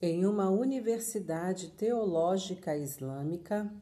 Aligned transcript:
em 0.00 0.26
uma 0.26 0.50
universidade 0.50 1.70
teológica 1.70 2.76
islâmica. 2.76 3.72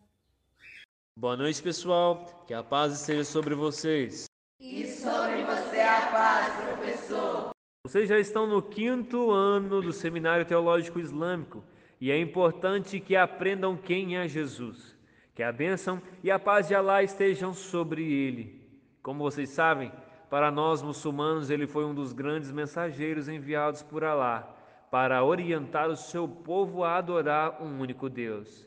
Boa 1.16 1.36
noite, 1.36 1.60
pessoal. 1.62 2.44
Que 2.46 2.54
a 2.54 2.62
paz 2.62 2.92
esteja 2.92 3.24
sobre 3.24 3.54
vocês. 3.54 4.26
E 4.60 4.86
sobre 4.86 5.42
você 5.44 5.80
a 5.80 6.10
paz, 6.12 6.54
professor. 6.68 7.50
Vocês 7.84 8.08
já 8.08 8.18
estão 8.18 8.46
no 8.46 8.62
quinto 8.62 9.30
ano 9.30 9.82
do 9.82 9.92
Seminário 9.92 10.46
Teológico 10.46 11.00
Islâmico 11.00 11.64
e 12.00 12.10
é 12.10 12.18
importante 12.18 13.00
que 13.00 13.16
aprendam 13.16 13.76
quem 13.76 14.16
é 14.16 14.28
Jesus. 14.28 14.96
Que 15.34 15.42
a 15.42 15.52
bênção 15.52 16.00
e 16.22 16.30
a 16.30 16.38
paz 16.38 16.68
de 16.68 16.74
Alá 16.76 17.02
estejam 17.02 17.52
sobre 17.52 18.04
ele. 18.04 18.62
Como 19.02 19.22
vocês 19.22 19.50
sabem, 19.50 19.92
para 20.30 20.50
nós 20.50 20.80
muçulmanos 20.80 21.50
ele 21.50 21.66
foi 21.66 21.84
um 21.84 21.94
dos 21.94 22.12
grandes 22.12 22.52
mensageiros 22.52 23.28
enviados 23.28 23.82
por 23.82 24.04
Alá 24.04 24.53
para 24.94 25.24
orientar 25.24 25.90
o 25.90 25.96
seu 25.96 26.28
povo 26.28 26.84
a 26.84 26.98
adorar 26.98 27.60
um 27.60 27.80
único 27.80 28.08
Deus, 28.08 28.64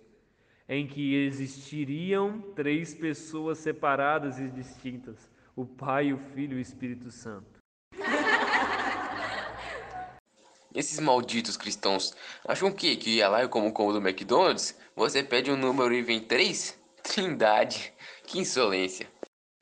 em 0.67 0.85
que 0.85 1.15
existiriam 1.15 2.41
três 2.53 2.93
pessoas 2.93 3.59
separadas 3.59 4.37
e 4.37 4.49
distintas: 4.49 5.31
o 5.55 5.65
Pai, 5.65 6.11
o 6.11 6.17
Filho 6.17 6.55
e 6.55 6.57
o 6.57 6.59
Espírito 6.59 7.09
Santo. 7.11 7.61
Esses 10.75 10.99
malditos 10.99 11.55
cristãos 11.55 12.13
acham 12.45 12.73
que 12.73 12.97
que 12.97 13.11
ia 13.11 13.29
lá 13.29 13.45
e 13.45 13.47
como 13.47 13.71
como 13.71 13.93
do 13.93 14.05
McDonald's, 14.05 14.77
você 14.97 15.23
pede 15.23 15.49
um 15.49 15.55
número 15.55 15.93
e 15.93 16.01
vem 16.01 16.19
três? 16.19 16.77
Trindade, 17.03 17.93
que 18.25 18.37
insolência. 18.37 19.07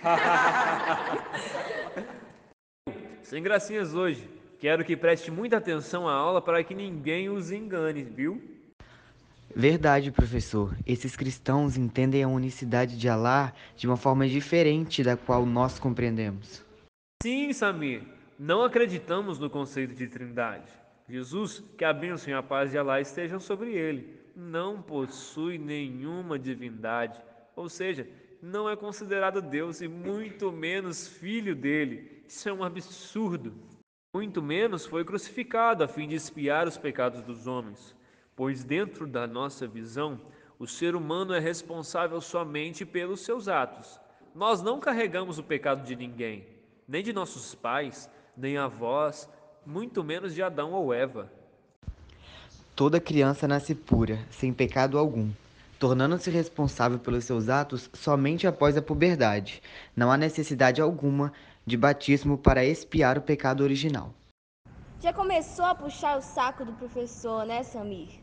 Sem 3.21 3.43
gracinhas 3.43 3.93
hoje. 3.93 4.34
Quero 4.65 4.83
que 4.83 4.97
preste 4.97 5.29
muita 5.29 5.57
atenção 5.57 6.09
à 6.09 6.13
aula 6.15 6.41
para 6.41 6.63
que 6.63 6.73
ninguém 6.73 7.29
os 7.29 7.51
engane, 7.51 8.01
viu? 8.01 8.41
Verdade, 9.55 10.11
professor. 10.11 10.75
Esses 10.87 11.15
cristãos 11.15 11.77
entendem 11.77 12.23
a 12.23 12.27
unicidade 12.27 12.97
de 12.97 13.07
Alá 13.07 13.53
de 13.77 13.85
uma 13.85 13.95
forma 13.95 14.27
diferente 14.27 15.03
da 15.03 15.15
qual 15.15 15.45
nós 15.45 15.77
compreendemos. 15.77 16.65
Sim, 17.21 17.53
Samir. 17.53 18.01
Não 18.39 18.63
acreditamos 18.63 19.37
no 19.37 19.51
conceito 19.51 19.93
de 19.93 20.07
trindade. 20.07 20.71
Jesus, 21.07 21.63
que 21.77 21.85
a 21.85 21.93
bênção 21.93 22.31
e 22.31 22.33
a 22.33 22.41
paz 22.41 22.71
de 22.71 22.77
Alá 22.79 22.99
estejam 22.99 23.39
sobre 23.39 23.71
ele, 23.71 24.19
não 24.35 24.81
possui 24.81 25.59
nenhuma 25.59 26.39
divindade, 26.39 27.21
ou 27.55 27.69
seja, 27.69 28.07
não 28.41 28.67
é 28.67 28.75
considerado 28.75 29.43
Deus 29.43 29.79
e 29.81 29.87
muito 29.87 30.51
menos 30.51 31.07
filho 31.07 31.55
dele. 31.55 32.23
Isso 32.27 32.49
é 32.49 32.51
um 32.51 32.63
absurdo 32.63 33.53
muito 34.15 34.41
menos 34.41 34.85
foi 34.85 35.03
crucificado 35.03 35.83
a 35.83 35.89
fim 35.89 36.07
de 36.07 36.15
expiar 36.15 36.69
os 36.69 36.77
pecados 36.77 37.21
dos 37.21 37.47
homens, 37.47 37.93
pois 38.33 38.63
dentro 38.63 39.05
da 39.05 39.27
nossa 39.27 39.67
visão, 39.67 40.17
o 40.57 40.65
ser 40.65 40.95
humano 40.95 41.33
é 41.33 41.39
responsável 41.39 42.21
somente 42.21 42.85
pelos 42.85 43.19
seus 43.19 43.49
atos. 43.49 43.99
Nós 44.33 44.61
não 44.61 44.79
carregamos 44.79 45.37
o 45.37 45.43
pecado 45.43 45.85
de 45.85 45.97
ninguém, 45.97 46.47
nem 46.87 47.03
de 47.03 47.11
nossos 47.11 47.53
pais, 47.53 48.09
nem 48.37 48.55
avós, 48.55 49.27
muito 49.65 50.01
menos 50.01 50.33
de 50.33 50.41
Adão 50.41 50.71
ou 50.71 50.93
Eva. 50.93 51.29
Toda 52.73 53.01
criança 53.01 53.49
nasce 53.49 53.75
pura, 53.75 54.17
sem 54.31 54.53
pecado 54.53 54.97
algum, 54.97 55.29
tornando-se 55.77 56.29
responsável 56.29 56.99
pelos 56.99 57.25
seus 57.25 57.49
atos 57.49 57.89
somente 57.91 58.47
após 58.47 58.77
a 58.77 58.81
puberdade. 58.81 59.61
Não 59.93 60.09
há 60.09 60.15
necessidade 60.15 60.79
alguma 60.79 61.33
de 61.65 61.75
batismo 61.75 62.37
para 62.37 62.63
expiar 62.63 63.17
o 63.17 63.21
pecado 63.21 63.63
original. 63.63 64.13
Já 65.01 65.11
começou 65.11 65.65
a 65.65 65.75
puxar 65.75 66.17
o 66.17 66.21
saco 66.21 66.63
do 66.63 66.73
professor, 66.73 67.45
né, 67.45 67.63
Samir? 67.63 68.19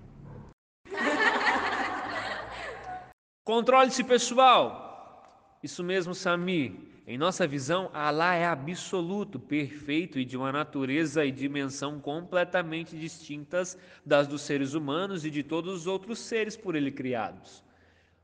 Controle-se, 3.45 4.05
pessoal! 4.05 5.59
Isso 5.63 5.83
mesmo, 5.83 6.15
Samir. 6.15 6.73
Em 7.05 7.19
nossa 7.19 7.47
visão, 7.47 7.91
Alá 7.93 8.35
é 8.35 8.47
absoluto, 8.47 9.39
perfeito 9.39 10.21
e 10.21 10.25
de 10.25 10.37
uma 10.37 10.53
natureza 10.53 11.25
e 11.25 11.33
dimensão 11.33 11.99
completamente 11.99 12.97
distintas 12.97 13.77
das 14.07 14.29
dos 14.29 14.43
seres 14.43 14.75
humanos 14.75 15.25
e 15.25 15.31
de 15.31 15.43
todos 15.43 15.75
os 15.75 15.87
outros 15.89 16.21
seres 16.21 16.57
por 16.57 16.77
ele 16.77 16.93
criados. 16.93 17.65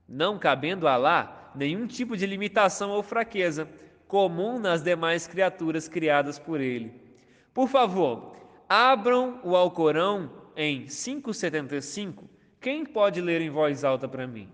Não 0.08 0.38
cabendo 0.38 0.86
a 0.86 0.94
Alá 0.94 1.52
nenhum 1.56 1.88
tipo 1.88 2.16
de 2.16 2.24
limitação 2.24 2.90
ou 2.90 3.02
fraqueza, 3.02 3.68
comum 4.08 4.58
nas 4.58 4.82
demais 4.82 5.26
criaturas 5.26 5.86
criadas 5.86 6.38
por 6.38 6.60
ele. 6.60 6.92
Por 7.52 7.68
favor, 7.68 8.34
abram 8.68 9.40
o 9.44 9.54
Alcorão 9.54 10.32
em 10.56 10.86
575. 10.86 12.28
Quem 12.60 12.84
pode 12.84 13.20
ler 13.20 13.40
em 13.40 13.50
voz 13.50 13.84
alta 13.84 14.08
para 14.08 14.26
mim? 14.26 14.48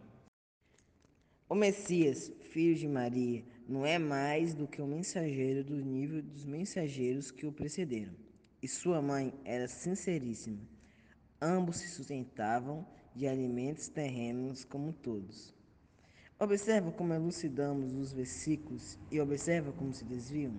O 1.49 1.55
Messias, 1.55 2.33
filho 2.51 2.75
de 2.75 2.89
Maria, 2.89 3.45
não 3.69 3.87
é 3.87 3.99
mais 3.99 4.55
do 4.55 4.67
que 4.67 4.83
um 4.83 4.87
mensageiro 4.87 5.63
do 5.65 5.77
nível 5.77 6.21
dos 6.21 6.45
mensageiros 6.45 7.31
que 7.31 7.47
o 7.47 7.53
precederam. 7.53 8.15
E 8.61 8.69
sua 8.69 9.01
mãe 9.01 9.33
era 9.45 9.69
sinceríssima. 9.69 10.61
Ambos 11.41 11.77
se 11.77 11.89
sustentavam 11.89 12.87
de 13.15 13.29
alimentos 13.29 13.89
terrenos 13.89 14.65
como 14.65 14.93
todos. 14.93 15.55
Observa 16.39 16.91
como 16.91 17.15
elucidamos 17.15 17.95
os 17.95 18.13
versículos 18.13 18.99
e 19.11 19.21
observa 19.21 19.73
como 19.73 19.93
se 19.93 20.05
desviam. 20.05 20.53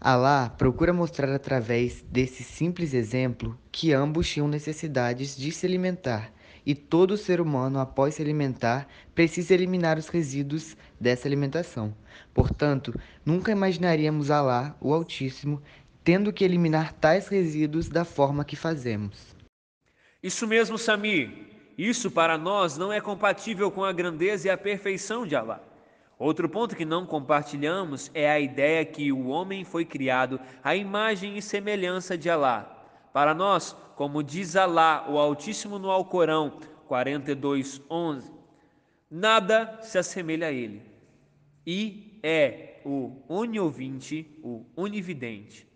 Alá 0.00 0.48
procura 0.48 0.92
mostrar 0.92 1.30
através 1.34 2.02
desse 2.02 2.42
simples 2.42 2.94
exemplo 2.94 3.58
que 3.70 3.92
ambos 3.92 4.28
tinham 4.28 4.48
necessidades 4.48 5.36
de 5.36 5.50
se 5.52 5.66
alimentar 5.66 6.32
e 6.64 6.74
todo 6.74 7.16
ser 7.16 7.40
humano, 7.40 7.78
após 7.78 8.14
se 8.14 8.22
alimentar, 8.22 8.86
precisa 9.14 9.54
eliminar 9.54 9.98
os 9.98 10.08
resíduos 10.08 10.76
dessa 11.00 11.26
alimentação. 11.26 11.94
Portanto, 12.32 12.94
nunca 13.24 13.50
imaginaríamos 13.50 14.30
Alá, 14.30 14.76
o 14.80 14.94
Altíssimo, 14.94 15.60
tendo 16.04 16.32
que 16.32 16.44
eliminar 16.44 16.92
tais 16.92 17.28
resíduos 17.28 17.88
da 17.88 18.04
forma 18.04 18.44
que 18.44 18.56
fazemos. 18.56 19.34
Isso 20.22 20.46
mesmo, 20.46 20.78
Sami. 20.78 21.49
Isso 21.80 22.10
para 22.10 22.36
nós 22.36 22.76
não 22.76 22.92
é 22.92 23.00
compatível 23.00 23.70
com 23.70 23.82
a 23.82 23.90
grandeza 23.90 24.48
e 24.48 24.50
a 24.50 24.58
perfeição 24.58 25.26
de 25.26 25.34
Alá. 25.34 25.62
Outro 26.18 26.46
ponto 26.46 26.76
que 26.76 26.84
não 26.84 27.06
compartilhamos 27.06 28.10
é 28.12 28.30
a 28.30 28.38
ideia 28.38 28.84
que 28.84 29.10
o 29.10 29.28
homem 29.28 29.64
foi 29.64 29.86
criado 29.86 30.38
à 30.62 30.76
imagem 30.76 31.38
e 31.38 31.40
semelhança 31.40 32.18
de 32.18 32.28
Alá. 32.28 32.84
Para 33.14 33.32
nós, 33.32 33.74
como 33.96 34.22
diz 34.22 34.56
Alá, 34.56 35.06
o 35.08 35.16
Altíssimo 35.16 35.78
no 35.78 35.90
Alcorão 35.90 36.58
42:11, 36.86 38.30
nada 39.10 39.78
se 39.80 39.96
assemelha 39.96 40.48
a 40.48 40.52
ele. 40.52 40.82
E 41.66 42.20
é 42.22 42.82
o 42.84 43.22
oniovinte, 43.26 44.38
o 44.42 44.66
onividente. 44.76 45.66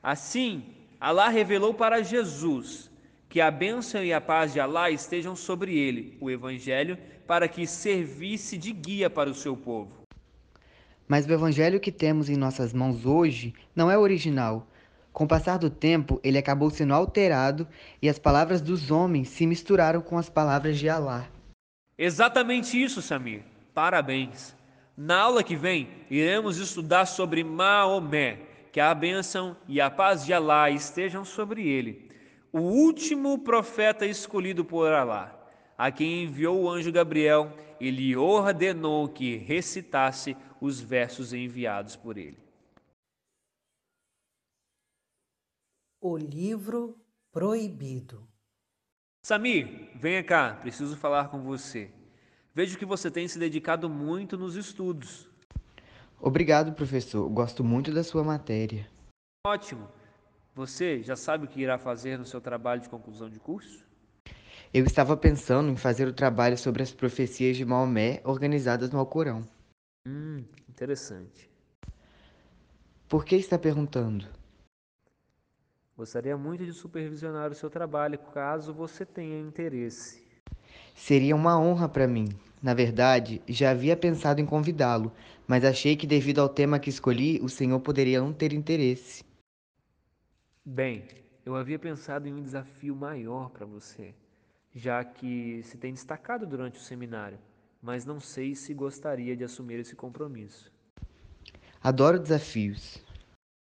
Assim, 0.00 0.76
Alá 1.00 1.28
revelou 1.28 1.74
para 1.74 2.04
Jesus 2.04 2.89
que 3.30 3.40
a 3.40 3.48
bênção 3.48 4.02
e 4.02 4.12
a 4.12 4.20
paz 4.20 4.52
de 4.52 4.58
Alá 4.58 4.90
estejam 4.90 5.36
sobre 5.36 5.78
ele, 5.78 6.18
o 6.20 6.28
Evangelho, 6.28 6.98
para 7.28 7.46
que 7.46 7.64
servisse 7.64 8.58
de 8.58 8.72
guia 8.72 9.08
para 9.08 9.30
o 9.30 9.34
seu 9.34 9.56
povo. 9.56 10.00
Mas 11.06 11.26
o 11.26 11.32
Evangelho 11.32 11.78
que 11.78 11.92
temos 11.92 12.28
em 12.28 12.36
nossas 12.36 12.72
mãos 12.72 13.06
hoje 13.06 13.54
não 13.74 13.88
é 13.88 13.96
original. 13.96 14.66
Com 15.12 15.24
o 15.24 15.28
passar 15.28 15.58
do 15.58 15.70
tempo, 15.70 16.20
ele 16.24 16.38
acabou 16.38 16.70
sendo 16.70 16.92
alterado 16.92 17.68
e 18.02 18.08
as 18.08 18.18
palavras 18.18 18.60
dos 18.60 18.90
homens 18.90 19.28
se 19.28 19.46
misturaram 19.46 20.00
com 20.00 20.18
as 20.18 20.28
palavras 20.28 20.76
de 20.76 20.88
Alá. 20.88 21.28
Exatamente 21.96 22.82
isso, 22.82 23.00
Samir. 23.00 23.42
Parabéns. 23.72 24.56
Na 24.96 25.20
aula 25.20 25.44
que 25.44 25.54
vem, 25.54 25.88
iremos 26.10 26.58
estudar 26.58 27.06
sobre 27.06 27.44
Maomé, 27.44 28.38
que 28.72 28.80
a 28.80 28.92
bênção 28.92 29.56
e 29.68 29.80
a 29.80 29.88
paz 29.88 30.26
de 30.26 30.32
Alá 30.32 30.68
estejam 30.68 31.24
sobre 31.24 31.68
ele 31.68 32.09
o 32.52 32.60
último 32.60 33.38
profeta 33.38 34.04
escolhido 34.06 34.64
por 34.64 34.92
Alá, 34.92 35.36
a 35.76 35.90
quem 35.90 36.24
enviou 36.24 36.62
o 36.62 36.68
anjo 36.68 36.92
Gabriel 36.92 37.52
e 37.80 37.90
lhe 37.90 38.16
ordenou 38.16 39.08
que 39.08 39.36
recitasse 39.36 40.36
os 40.60 40.80
versos 40.80 41.32
enviados 41.32 41.96
por 41.96 42.18
ele. 42.18 42.38
O 46.02 46.16
livro 46.16 46.98
proibido. 47.32 48.26
Samir, 49.24 49.90
venha 49.94 50.24
cá, 50.24 50.54
preciso 50.54 50.96
falar 50.96 51.28
com 51.28 51.42
você. 51.42 51.92
Vejo 52.54 52.78
que 52.78 52.84
você 52.84 53.10
tem 53.10 53.28
se 53.28 53.38
dedicado 53.38 53.88
muito 53.88 54.36
nos 54.36 54.56
estudos. 54.56 55.28
Obrigado, 56.18 56.74
professor. 56.74 57.28
Gosto 57.28 57.62
muito 57.62 57.92
da 57.92 58.02
sua 58.02 58.24
matéria. 58.24 58.90
Ótimo. 59.46 59.88
Você 60.60 61.02
já 61.02 61.16
sabe 61.16 61.46
o 61.46 61.48
que 61.48 61.62
irá 61.62 61.78
fazer 61.78 62.18
no 62.18 62.26
seu 62.26 62.38
trabalho 62.38 62.82
de 62.82 62.88
conclusão 62.90 63.30
de 63.30 63.40
curso? 63.40 63.82
Eu 64.74 64.84
estava 64.84 65.16
pensando 65.16 65.70
em 65.70 65.76
fazer 65.76 66.06
o 66.06 66.12
trabalho 66.12 66.58
sobre 66.58 66.82
as 66.82 66.92
profecias 66.92 67.56
de 67.56 67.64
Maomé 67.64 68.20
organizadas 68.24 68.90
no 68.90 68.98
Alcorão. 68.98 69.48
Hum, 70.06 70.44
interessante. 70.68 71.48
Por 73.08 73.24
que 73.24 73.36
está 73.36 73.58
perguntando? 73.58 74.26
Gostaria 75.96 76.36
muito 76.36 76.62
de 76.66 76.74
supervisionar 76.74 77.50
o 77.50 77.54
seu 77.54 77.70
trabalho, 77.70 78.18
caso 78.18 78.74
você 78.74 79.06
tenha 79.06 79.40
interesse. 79.40 80.22
Seria 80.94 81.34
uma 81.34 81.58
honra 81.58 81.88
para 81.88 82.06
mim. 82.06 82.28
Na 82.62 82.74
verdade, 82.74 83.40
já 83.48 83.70
havia 83.70 83.96
pensado 83.96 84.42
em 84.42 84.44
convidá-lo, 84.44 85.10
mas 85.48 85.64
achei 85.64 85.96
que, 85.96 86.06
devido 86.06 86.38
ao 86.38 86.50
tema 86.50 86.78
que 86.78 86.90
escolhi, 86.90 87.40
o 87.42 87.48
senhor 87.48 87.80
poderia 87.80 88.20
não 88.20 88.34
ter 88.34 88.52
interesse. 88.52 89.29
Bem, 90.64 91.08
eu 91.44 91.56
havia 91.56 91.78
pensado 91.78 92.28
em 92.28 92.34
um 92.34 92.42
desafio 92.42 92.94
maior 92.94 93.48
para 93.48 93.64
você, 93.64 94.14
já 94.74 95.02
que 95.02 95.62
se 95.62 95.78
tem 95.78 95.94
destacado 95.94 96.46
durante 96.46 96.78
o 96.78 96.82
seminário, 96.82 97.38
mas 97.80 98.04
não 98.04 98.20
sei 98.20 98.54
se 98.54 98.74
gostaria 98.74 99.34
de 99.34 99.42
assumir 99.42 99.78
esse 99.80 99.96
compromisso. 99.96 100.70
Adoro 101.82 102.18
desafios. 102.18 103.02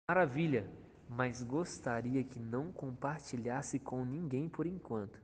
Maravilha, 0.10 0.70
mas 1.08 1.42
gostaria 1.42 2.22
que 2.22 2.38
não 2.38 2.70
compartilhasse 2.70 3.80
com 3.80 4.04
ninguém 4.04 4.50
por 4.50 4.68
enquanto. 4.68 5.22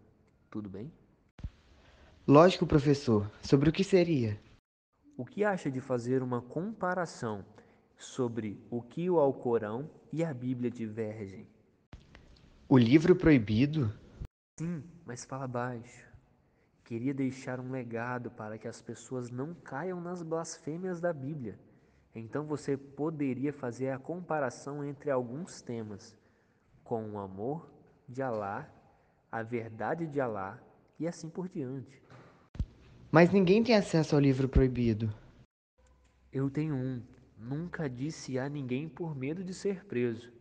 Tudo 0.49 0.69
bem? 0.69 0.89
Lógico, 2.25 2.65
professor. 2.65 3.29
Sobre 3.43 3.69
o 3.69 3.73
que 3.73 3.83
seria? 3.83 4.39
O 5.17 5.25
que 5.25 5.43
acha 5.43 5.69
de 5.69 5.81
fazer 5.81 6.23
uma 6.23 6.41
comparação 6.41 7.45
sobre 7.97 8.65
o 8.71 8.81
que 8.81 9.09
o 9.09 9.19
Alcorão 9.19 9.89
e 10.11 10.23
a 10.23 10.33
Bíblia 10.33 10.71
divergem? 10.71 11.53
O 12.67 12.79
livro 12.79 13.15
proibido? 13.15 13.93
Sim, 14.59 14.83
mas 15.05 15.23
fala 15.23 15.47
baixo. 15.47 16.03
Queria 16.83 17.13
deixar 17.13 17.59
um 17.59 17.69
legado 17.69 18.31
para 18.31 18.57
que 18.57 18.67
as 18.67 18.81
pessoas 18.81 19.29
não 19.29 19.53
caiam 19.53 20.01
nas 20.01 20.23
blasfêmias 20.23 20.99
da 20.99 21.13
Bíblia. 21.13 21.59
Então 22.15 22.43
você 22.43 22.75
poderia 22.75 23.53
fazer 23.53 23.91
a 23.91 23.99
comparação 23.99 24.83
entre 24.83 25.11
alguns 25.11 25.61
temas, 25.61 26.17
com 26.83 27.11
o 27.11 27.19
amor 27.19 27.69
de 28.09 28.23
Alá, 28.23 28.67
a 29.31 29.43
verdade 29.43 30.07
de 30.07 30.19
Alá 30.19 30.59
e 30.99 31.07
assim 31.07 31.29
por 31.29 31.47
diante. 31.47 32.01
Mas 33.11 33.31
ninguém 33.31 33.61
tem 33.63 33.75
acesso 33.75 34.15
ao 34.15 34.21
livro 34.21 34.49
proibido. 34.49 35.13
Eu 36.33 36.49
tenho 36.49 36.73
um. 36.73 37.03
Nunca 37.37 37.87
disse 37.87 38.39
a 38.39 38.49
ninguém 38.49 38.89
por 38.89 39.15
medo 39.15 39.43
de 39.43 39.53
ser 39.53 39.85
preso. 39.85 40.34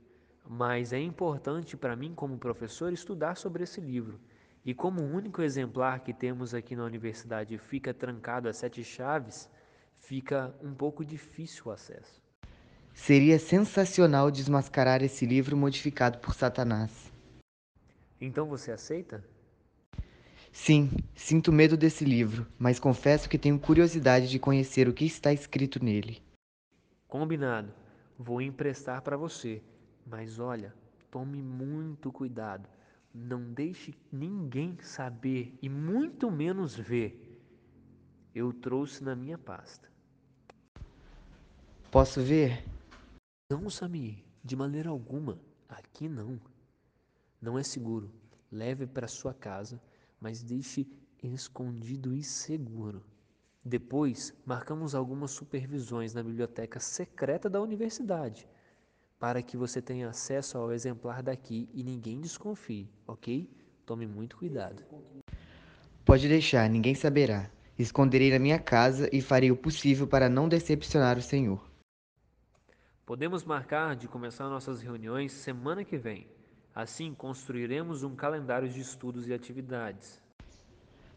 Mas 0.46 0.92
é 0.92 1.00
importante 1.00 1.76
para 1.76 1.96
mim, 1.96 2.14
como 2.14 2.38
professor, 2.38 2.92
estudar 2.92 3.36
sobre 3.36 3.64
esse 3.64 3.80
livro. 3.80 4.20
E 4.64 4.74
como 4.74 5.02
o 5.02 5.14
único 5.14 5.42
exemplar 5.42 6.00
que 6.00 6.12
temos 6.12 6.54
aqui 6.54 6.76
na 6.76 6.84
universidade 6.84 7.56
fica 7.58 7.94
trancado 7.94 8.48
a 8.48 8.52
sete 8.52 8.84
chaves, 8.84 9.50
fica 9.96 10.54
um 10.62 10.74
pouco 10.74 11.04
difícil 11.04 11.64
o 11.66 11.70
acesso. 11.70 12.22
Seria 12.94 13.38
sensacional 13.38 14.30
desmascarar 14.30 15.02
esse 15.02 15.26
livro 15.26 15.56
modificado 15.56 16.18
por 16.18 16.34
Satanás. 16.34 17.12
Então 18.20 18.46
você 18.46 18.70
aceita? 18.70 19.24
Sim, 20.52 20.90
sinto 21.14 21.52
medo 21.52 21.76
desse 21.76 22.04
livro, 22.04 22.46
mas 22.56 22.78
confesso 22.78 23.28
que 23.28 23.36
tenho 23.36 23.58
curiosidade 23.58 24.30
de 24.30 24.38
conhecer 24.38 24.88
o 24.88 24.94
que 24.94 25.04
está 25.04 25.32
escrito 25.32 25.82
nele. 25.82 26.22
Combinado. 27.08 27.74
Vou 28.16 28.40
emprestar 28.40 29.02
para 29.02 29.16
você. 29.16 29.60
Mas 30.06 30.38
olha, 30.38 30.74
tome 31.10 31.42
muito 31.42 32.12
cuidado. 32.12 32.68
Não 33.12 33.52
deixe 33.52 33.94
ninguém 34.10 34.76
saber 34.80 35.56
e 35.62 35.68
muito 35.68 36.30
menos 36.30 36.74
ver. 36.74 37.40
Eu 38.34 38.52
trouxe 38.52 39.02
na 39.02 39.14
minha 39.14 39.38
pasta. 39.38 39.88
Posso 41.90 42.20
ver? 42.20 42.64
Não, 43.50 43.70
Samir, 43.70 44.24
de 44.42 44.56
maneira 44.56 44.90
alguma. 44.90 45.38
Aqui 45.68 46.08
não. 46.08 46.40
Não 47.40 47.58
é 47.58 47.62
seguro. 47.62 48.10
Leve 48.50 48.86
para 48.86 49.06
sua 49.06 49.32
casa 49.32 49.80
mas 50.24 50.42
deixe 50.42 50.86
escondido 51.22 52.14
e 52.14 52.22
seguro. 52.22 53.04
Depois, 53.62 54.32
marcamos 54.46 54.94
algumas 54.94 55.32
supervisões 55.32 56.14
na 56.14 56.22
biblioteca 56.22 56.80
secreta 56.80 57.50
da 57.50 57.60
universidade, 57.60 58.48
para 59.24 59.42
que 59.42 59.56
você 59.56 59.80
tenha 59.80 60.10
acesso 60.10 60.58
ao 60.58 60.70
exemplar 60.70 61.22
daqui 61.22 61.66
e 61.72 61.82
ninguém 61.82 62.20
desconfie, 62.20 62.90
ok? 63.06 63.50
Tome 63.86 64.06
muito 64.06 64.36
cuidado. 64.36 64.82
Pode 66.04 66.28
deixar, 66.28 66.68
ninguém 66.68 66.94
saberá. 66.94 67.50
Esconderei 67.78 68.30
na 68.30 68.38
minha 68.38 68.58
casa 68.58 69.08
e 69.10 69.22
farei 69.22 69.50
o 69.50 69.56
possível 69.56 70.06
para 70.06 70.28
não 70.28 70.46
decepcionar 70.46 71.16
o 71.16 71.22
Senhor. 71.22 71.58
Podemos 73.06 73.44
marcar 73.44 73.96
de 73.96 74.06
começar 74.06 74.46
nossas 74.50 74.82
reuniões 74.82 75.32
semana 75.32 75.86
que 75.86 75.96
vem. 75.96 76.28
Assim, 76.74 77.14
construiremos 77.14 78.02
um 78.02 78.14
calendário 78.14 78.68
de 78.68 78.78
estudos 78.78 79.26
e 79.26 79.32
atividades. 79.32 80.20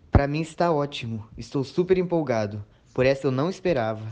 Para 0.10 0.30
mim 0.30 0.40
está 0.40 0.72
ótimo. 0.72 1.28
Estou 1.38 1.62
super 1.62 1.98
empolgado. 1.98 2.66
Por 2.94 3.06
essa 3.06 3.28
eu 3.28 3.32
não 3.32 3.50
esperava. 3.50 4.08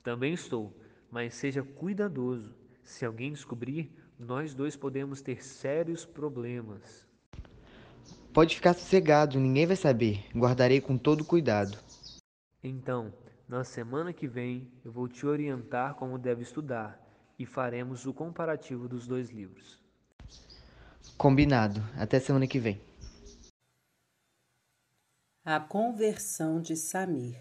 Também 0.00 0.32
estou, 0.32 0.72
mas 1.10 1.34
seja 1.34 1.60
cuidadoso. 1.64 2.62
Se 2.84 3.04
alguém 3.04 3.32
descobrir, 3.32 3.90
nós 4.18 4.54
dois 4.54 4.76
podemos 4.76 5.20
ter 5.20 5.42
sérios 5.42 6.04
problemas. 6.04 7.08
Pode 8.32 8.54
ficar 8.54 8.74
sossegado, 8.74 9.40
ninguém 9.40 9.66
vai 9.66 9.76
saber. 9.76 10.24
Guardarei 10.36 10.80
com 10.80 10.98
todo 10.98 11.24
cuidado. 11.24 11.78
Então, 12.62 13.12
na 13.48 13.64
semana 13.64 14.12
que 14.12 14.28
vem, 14.28 14.70
eu 14.84 14.92
vou 14.92 15.08
te 15.08 15.26
orientar 15.26 15.94
como 15.94 16.18
deve 16.18 16.42
estudar 16.42 17.00
e 17.38 17.46
faremos 17.46 18.06
o 18.06 18.12
comparativo 18.12 18.88
dos 18.88 19.06
dois 19.06 19.30
livros. 19.30 19.82
Combinado. 21.16 21.82
Até 21.96 22.20
semana 22.20 22.46
que 22.46 22.58
vem. 22.58 22.80
A 25.44 25.60
conversão 25.60 26.60
de 26.60 26.76
Samir. 26.76 27.38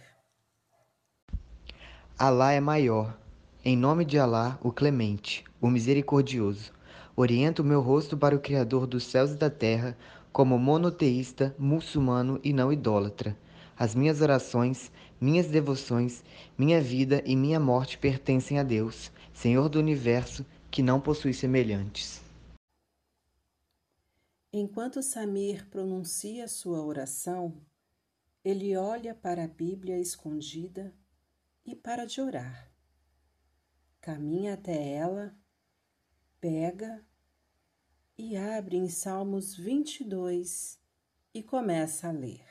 Alá 2.18 2.52
é 2.52 2.60
maior. 2.60 3.23
Em 3.66 3.78
nome 3.78 4.04
de 4.04 4.20
Alá, 4.20 4.60
o 4.62 4.74
clemente, 4.74 5.46
o 5.62 5.70
misericordioso. 5.70 6.74
Oriento 7.16 7.64
meu 7.64 7.80
rosto 7.80 8.18
para 8.18 8.36
o 8.36 8.40
Criador 8.40 8.86
dos 8.86 9.06
céus 9.06 9.32
e 9.32 9.36
da 9.36 9.50
terra, 9.50 9.98
como 10.34 10.60
monoteísta, 10.60 11.56
muçulmano 11.58 12.42
e 12.44 12.52
não 12.52 12.74
idólatra. 12.74 13.38
As 13.80 13.96
minhas 13.96 14.20
orações, 14.20 14.92
minhas 15.20 15.48
devoções, 15.48 16.26
minha 16.58 16.82
vida 16.82 17.24
e 17.26 17.38
minha 17.38 17.58
morte 17.58 17.98
pertencem 17.98 18.60
a 18.60 18.64
Deus, 18.64 19.14
Senhor 19.34 19.70
do 19.70 19.80
universo, 19.80 20.46
que 20.70 20.84
não 20.84 21.00
possui 21.00 21.34
semelhantes. 21.34 22.22
Enquanto 24.52 25.02
Samir 25.02 25.70
pronuncia 25.70 26.50
sua 26.50 26.84
oração, 26.84 27.56
ele 28.44 28.76
olha 28.76 29.16
para 29.16 29.46
a 29.46 29.48
Bíblia 29.48 29.98
escondida 30.02 30.94
e 31.66 31.74
para 31.74 32.04
de 32.04 32.20
orar. 32.20 32.73
Caminha 34.06 34.56
até 34.56 34.96
ela, 34.96 35.34
pega 36.42 37.02
e 38.18 38.36
abre 38.36 38.76
em 38.76 38.90
Salmos 38.90 39.56
22 39.56 40.78
e 41.34 41.42
começa 41.42 42.10
a 42.10 42.12
ler. 42.12 42.44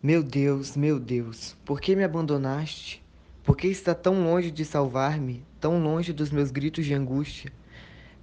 Meu 0.00 0.22
Deus, 0.22 0.76
meu 0.76 1.00
Deus, 1.00 1.56
por 1.64 1.80
que 1.80 1.96
me 1.96 2.04
abandonaste? 2.04 3.04
Por 3.42 3.56
que 3.56 3.66
está 3.66 3.92
tão 3.92 4.22
longe 4.22 4.52
de 4.52 4.64
salvar-me, 4.64 5.44
tão 5.58 5.82
longe 5.82 6.12
dos 6.12 6.30
meus 6.30 6.52
gritos 6.52 6.86
de 6.86 6.94
angústia? 6.94 7.52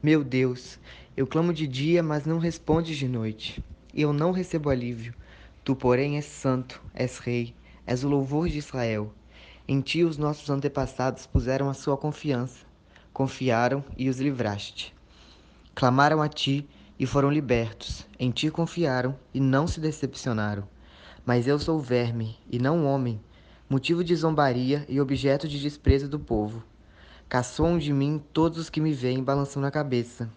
Meu 0.02 0.24
Deus, 0.24 0.80
eu 1.18 1.28
clamo 1.28 1.52
de 1.52 1.68
dia, 1.68 2.02
mas 2.02 2.24
não 2.26 2.40
respondes 2.40 2.96
de 2.96 3.10
noite. 3.10 3.62
E 3.94 4.02
eu 4.02 4.14
não 4.14 4.32
recebo 4.32 4.70
alívio. 4.70 5.14
Tu, 5.62 5.76
porém, 5.76 6.16
és 6.16 6.24
santo, 6.24 6.82
és 6.94 7.18
rei, 7.18 7.54
és 7.86 8.02
o 8.06 8.08
louvor 8.08 8.48
de 8.48 8.60
Israel. 8.60 9.14
Em 9.68 9.82
ti 9.82 10.04
os 10.04 10.18
nossos 10.18 10.50
antepassados 10.50 11.26
puseram 11.26 11.70
a 11.70 11.74
sua 11.74 11.98
confiança. 11.98 12.66
Confiaram 13.12 13.84
e 13.98 14.10
os 14.10 14.20
livraste. 14.20 14.94
Clamaram 15.74 16.22
a 16.22 16.28
ti 16.28 16.68
e 17.00 17.06
foram 17.06 17.32
libertos. 17.32 18.06
Em 18.20 18.32
ti 18.32 18.50
confiaram 18.52 19.18
e 19.34 19.40
não 19.40 19.66
se 19.68 19.80
decepcionaram. 19.80 20.68
Mas 21.26 21.48
eu 21.48 21.58
sou 21.58 21.80
verme 21.80 22.38
e 22.52 22.60
não 22.60 22.86
homem, 22.86 23.22
motivo 23.70 24.04
de 24.04 24.16
zombaria 24.16 24.86
e 24.90 25.00
objeto 25.00 25.48
de 25.48 25.62
desprezo 25.62 26.10
do 26.10 26.20
povo. 26.20 26.64
Caçoam 27.30 27.78
de 27.78 27.94
mim 27.94 28.22
todos 28.34 28.58
os 28.58 28.70
que 28.70 28.82
me 28.82 28.94
veem 28.94 29.24
balançando 29.24 29.66
a 29.66 29.72
cabeça 29.72 30.30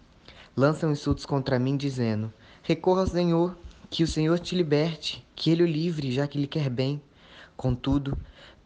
lançam 0.57 0.91
insultos 0.91 1.23
contra 1.23 1.59
mim, 1.59 1.77
dizendo: 1.77 2.33
Recorra 2.63 3.01
ao 3.01 3.07
Senhor, 3.07 3.55
que 3.91 4.03
o 4.03 4.07
Senhor 4.07 4.39
te 4.39 4.55
liberte, 4.55 5.23
que 5.35 5.51
ele 5.51 5.61
o 5.61 5.67
livre, 5.67 6.11
já 6.11 6.27
que 6.27 6.39
lhe 6.39 6.47
quer 6.47 6.67
bem. 6.67 6.99
Contudo, 7.55 8.17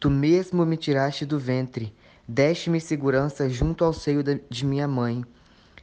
tu 0.02 0.10
mesmo 0.10 0.66
me 0.66 0.78
tiraste 0.78 1.28
do 1.28 1.38
ventre, 1.38 1.94
deste-me 2.28 2.82
segurança 2.82 3.48
junto 3.48 3.86
ao 3.86 3.94
seio 3.94 4.24
de 4.24 4.66
minha 4.66 4.88
mãe. 4.88 5.24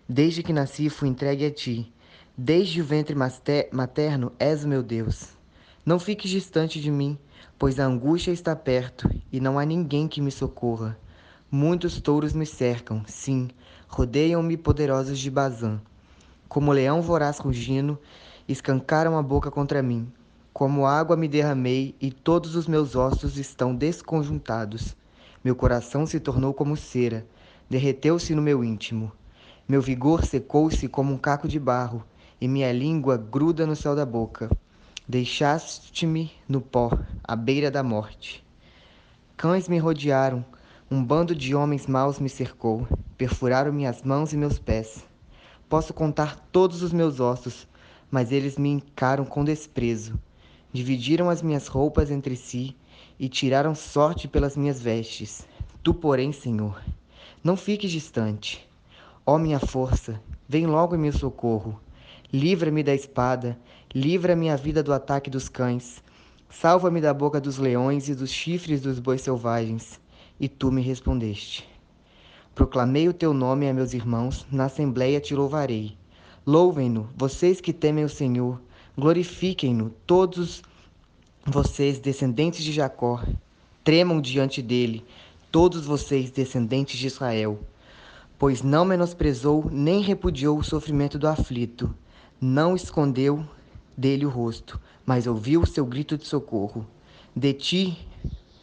Desde 0.08 0.42
que 0.42 0.52
nasci, 0.52 0.90
fui 0.90 1.08
entregue 1.08 1.46
a 1.46 1.50
ti. 1.52 1.92
Desde 2.36 2.82
o 2.82 2.84
ventre 2.84 3.14
materno, 3.14 4.32
és 4.36 4.64
o 4.64 4.68
meu 4.68 4.82
Deus. 4.82 5.28
Não 5.86 6.00
fiques 6.00 6.32
distante 6.32 6.80
de 6.80 6.90
mim, 6.90 7.16
pois 7.56 7.78
a 7.78 7.86
angústia 7.86 8.32
está 8.32 8.56
perto 8.56 9.08
e 9.30 9.38
não 9.38 9.56
há 9.56 9.64
ninguém 9.64 10.08
que 10.08 10.20
me 10.20 10.32
socorra. 10.32 10.98
Muitos 11.48 12.00
touros 12.00 12.32
me 12.32 12.44
cercam, 12.44 13.04
sim, 13.06 13.48
rodeiam-me 13.86 14.56
poderosos 14.56 15.20
de 15.20 15.30
Bazã. 15.30 15.80
Como 16.48 16.72
leão 16.72 17.00
voraz 17.00 17.38
rugindo, 17.38 17.96
escancaram 18.48 19.16
a 19.16 19.22
boca 19.22 19.48
contra 19.48 19.80
mim. 19.80 20.12
Como 20.58 20.86
água 20.86 21.16
me 21.16 21.28
derramei 21.28 21.94
e 22.00 22.10
todos 22.10 22.56
os 22.56 22.66
meus 22.66 22.96
ossos 22.96 23.38
estão 23.38 23.72
desconjuntados. 23.72 24.96
Meu 25.44 25.54
coração 25.54 26.04
se 26.04 26.18
tornou 26.18 26.52
como 26.52 26.76
cera, 26.76 27.24
derreteu-se 27.70 28.34
no 28.34 28.42
meu 28.42 28.64
íntimo. 28.64 29.12
Meu 29.68 29.80
vigor 29.80 30.24
secou-se 30.24 30.88
como 30.88 31.12
um 31.12 31.16
caco 31.16 31.46
de 31.46 31.60
barro, 31.60 32.02
e 32.40 32.48
minha 32.48 32.72
língua 32.72 33.16
gruda 33.16 33.64
no 33.68 33.76
céu 33.76 33.94
da 33.94 34.04
boca. 34.04 34.50
Deixaste-me 35.06 36.32
no 36.48 36.60
pó, 36.60 36.90
à 37.22 37.36
beira 37.36 37.70
da 37.70 37.84
morte. 37.84 38.44
Cães 39.36 39.68
me 39.68 39.78
rodearam, 39.78 40.44
um 40.90 41.04
bando 41.04 41.36
de 41.36 41.54
homens 41.54 41.86
maus 41.86 42.18
me 42.18 42.28
cercou, 42.28 42.84
perfuraram 43.16 43.72
minhas 43.72 44.02
mãos 44.02 44.32
e 44.32 44.36
meus 44.36 44.58
pés. 44.58 45.06
Posso 45.68 45.94
contar 45.94 46.36
todos 46.50 46.82
os 46.82 46.92
meus 46.92 47.20
ossos, 47.20 47.68
mas 48.10 48.32
eles 48.32 48.58
me 48.58 48.70
encaram 48.70 49.24
com 49.24 49.44
desprezo. 49.44 50.18
Dividiram 50.78 51.28
as 51.28 51.42
minhas 51.42 51.66
roupas 51.66 52.08
entre 52.08 52.36
si 52.36 52.76
e 53.18 53.28
tiraram 53.28 53.74
sorte 53.74 54.28
pelas 54.28 54.56
minhas 54.56 54.80
vestes. 54.80 55.44
Tu, 55.82 55.92
porém, 55.92 56.30
Senhor, 56.30 56.80
não 57.42 57.56
fiques 57.56 57.90
distante. 57.90 58.64
Ó 59.26 59.38
minha 59.38 59.58
força, 59.58 60.22
vem 60.48 60.66
logo 60.66 60.94
em 60.94 60.98
meu 60.98 61.12
socorro. 61.12 61.80
Livra-me 62.32 62.84
da 62.84 62.94
espada, 62.94 63.58
livra 63.92 64.36
minha 64.36 64.56
vida 64.56 64.80
do 64.80 64.92
ataque 64.92 65.28
dos 65.28 65.48
cães. 65.48 66.00
Salva-me 66.48 67.00
da 67.00 67.12
boca 67.12 67.40
dos 67.40 67.58
leões 67.58 68.08
e 68.08 68.14
dos 68.14 68.30
chifres 68.30 68.80
dos 68.80 69.00
bois 69.00 69.20
selvagens. 69.20 70.00
E 70.38 70.48
tu 70.48 70.70
me 70.70 70.80
respondeste. 70.80 71.68
Proclamei 72.54 73.08
o 73.08 73.12
teu 73.12 73.34
nome 73.34 73.68
a 73.68 73.74
meus 73.74 73.94
irmãos, 73.94 74.46
na 74.48 74.66
assembleia 74.66 75.18
te 75.18 75.34
louvarei. 75.34 75.98
Louvem-no, 76.46 77.10
vocês 77.16 77.60
que 77.60 77.72
temem 77.72 78.04
o 78.04 78.08
Senhor, 78.08 78.60
glorifiquem-no, 78.98 79.90
todos 80.06 80.62
vocês, 81.46 81.98
descendentes 81.98 82.64
de 82.64 82.72
Jacó, 82.72 83.22
tremam 83.84 84.20
diante 84.20 84.60
dele, 84.60 85.04
todos 85.52 85.86
vocês, 85.86 86.30
descendentes 86.30 86.98
de 86.98 87.06
Israel 87.06 87.58
pois 88.38 88.62
não 88.62 88.84
menosprezou 88.84 89.68
nem 89.70 90.00
repudiou 90.00 90.58
o 90.58 90.64
sofrimento 90.64 91.18
do 91.18 91.26
aflito, 91.26 91.92
não 92.40 92.76
escondeu 92.76 93.44
dele 93.96 94.24
o 94.24 94.30
rosto, 94.30 94.80
mas 95.04 95.26
ouviu 95.26 95.62
o 95.62 95.66
seu 95.66 95.84
grito 95.84 96.16
de 96.16 96.24
socorro. 96.24 96.86
De 97.34 97.52
ti 97.52 97.98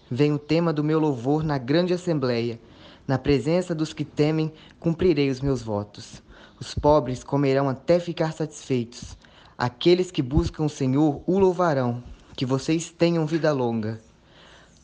vem 0.10 0.32
o 0.32 0.40
tema 0.40 0.72
do 0.72 0.84
meu 0.84 0.98
louvor 0.98 1.44
na 1.44 1.58
grande 1.58 1.94
assembleia. 1.94 2.58
Na 3.06 3.20
presença 3.20 3.76
dos 3.76 3.94
que 3.94 4.06
temem, 4.06 4.52
cumprirei 4.80 5.30
os 5.30 5.42
meus 5.42 5.62
votos. 5.62 6.24
Os 6.60 6.74
pobres 6.74 7.24
comerão 7.24 7.68
até 7.68 8.00
ficar 8.00 8.32
satisfeitos. 8.32 9.18
Aqueles 9.58 10.12
que 10.12 10.22
buscam 10.22 10.64
o 10.64 10.70
Senhor 10.70 11.22
o 11.26 11.40
louvarão. 11.40 12.04
Que 12.36 12.46
vocês 12.46 12.90
tenham 12.92 13.26
vida 13.26 13.52
longa. 13.52 14.02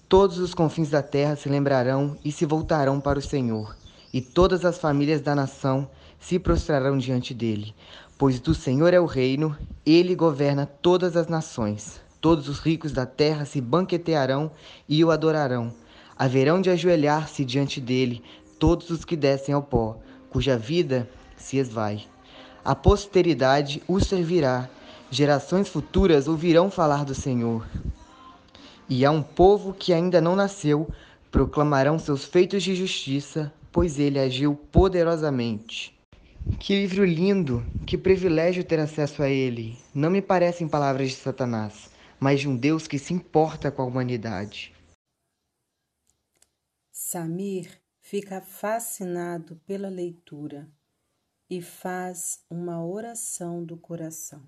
Todos 0.08 0.38
os 0.38 0.54
confins 0.54 0.90
da 0.90 1.01
terra 1.01 1.36
se 1.36 1.50
lembrarão 1.50 2.18
e 2.24 2.32
se 2.32 2.46
voltarão 2.46 3.00
para 3.00 3.20
o 3.20 3.22
Senhor 3.22 3.75
e 4.13 4.22
todas 4.22 4.66
as 4.66 4.78
famílias 4.78 5.22
da 5.22 5.34
nação 5.34 5.90
se 6.20 6.38
prostrarão 6.38 6.98
diante 6.98 7.34
dele. 7.34 7.74
Pois 8.18 8.40
do 8.40 8.54
Senhor 8.54 8.94
é 8.94 9.00
o 9.00 9.06
reino, 9.06 9.58
ele 9.86 10.16
governa 10.16 10.66
todas 10.66 11.16
as 11.16 11.28
nações. 11.28 12.01
Todos 12.20 12.48
os 12.48 12.60
ricos 12.60 12.92
da 12.92 13.06
terra 13.06 13.46
se 13.46 13.60
banquetearão 13.60 14.51
e 14.88 15.04
o 15.04 15.10
adorarão. 15.10 15.74
Haverão 16.18 16.62
de 16.62 16.70
ajoelhar-se 16.70 17.44
diante 17.44 17.82
dele 17.82 18.22
todos 18.60 18.92
os 18.92 19.04
que 19.04 19.16
descem 19.16 19.56
ao 19.56 19.63
pó, 19.63 19.98
cuja 20.30 20.56
vida 20.56 21.10
se 21.36 21.58
esvai. 21.58 22.11
A 22.63 22.75
posteridade 22.75 23.82
o 23.88 24.00
servirá, 24.00 24.70
gerações 25.10 25.68
futuras 25.68 26.27
ouvirão 26.27 26.70
falar 26.70 27.03
do 27.03 27.15
Senhor. 27.15 27.68
E 28.88 29.03
a 29.03 29.10
um 29.10 29.24
povo 29.24 29.74
que 29.74 29.91
ainda 29.91 30.22
não 30.22 30.36
nasceu, 30.36 30.88
proclamarão 31.32 31.98
seus 31.98 32.24
feitos 32.24 32.62
de 32.62 32.75
justiça, 32.75 33.51
pois 33.72 33.98
ele 33.98 34.20
agiu 34.20 34.56
poderosamente. 34.72 35.98
Que 36.60 36.75
livro 36.75 37.03
lindo! 37.03 37.65
Que 37.88 37.98
privilégio 37.98 38.63
ter 38.63 38.80
acesso 38.80 39.24
a 39.24 39.30
ele! 39.30 39.80
Não 39.94 40.12
me 40.12 40.22
parecem 40.22 40.68
palavras 40.68 41.10
de 41.10 41.15
Satanás, 41.15 41.89
mas 42.20 42.41
de 42.41 42.48
um 42.48 42.56
Deus 42.56 42.88
que 42.88 43.00
se 43.00 43.12
importa 43.12 43.72
com 43.72 43.82
a 43.82 43.86
humanidade. 43.86 44.72
Samir 46.91 47.82
fica 48.01 48.39
fascinado 48.39 49.60
pela 49.65 49.89
leitura 49.89 50.70
e 51.51 51.62
faz 51.62 52.39
uma 52.50 52.81
oração 52.81 53.62
do 53.62 53.75
coração. 53.75 54.41